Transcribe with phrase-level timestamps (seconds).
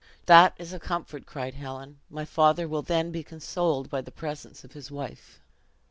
[0.25, 4.63] "That is a comfort," cried Helen; "my father will then be consoled by the presence
[4.63, 5.39] of his wife."